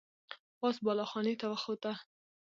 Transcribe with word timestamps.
پاس 0.59 0.75
بالا 0.85 1.05
خانې 1.11 1.33
ته 1.41 1.45
وخوته. 1.51 1.93